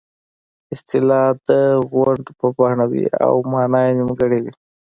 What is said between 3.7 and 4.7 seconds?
یې نیمګړې وي